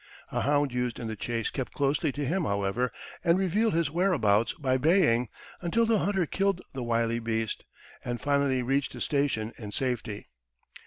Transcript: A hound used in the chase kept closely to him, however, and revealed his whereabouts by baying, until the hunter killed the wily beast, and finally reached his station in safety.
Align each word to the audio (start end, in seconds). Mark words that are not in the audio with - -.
A 0.31 0.41
hound 0.41 0.71
used 0.73 0.97
in 0.97 1.05
the 1.07 1.15
chase 1.15 1.51
kept 1.51 1.73
closely 1.75 2.11
to 2.13 2.25
him, 2.25 2.43
however, 2.43 2.91
and 3.23 3.37
revealed 3.37 3.75
his 3.75 3.91
whereabouts 3.91 4.53
by 4.53 4.77
baying, 4.77 5.29
until 5.61 5.85
the 5.85 5.99
hunter 5.99 6.25
killed 6.25 6.59
the 6.73 6.81
wily 6.81 7.19
beast, 7.19 7.65
and 8.03 8.19
finally 8.19 8.63
reached 8.63 8.93
his 8.93 9.03
station 9.03 9.53
in 9.59 9.71
safety. 9.71 10.29